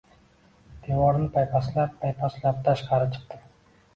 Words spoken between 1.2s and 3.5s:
paypaslab-paypaslab tashqari chiqdim.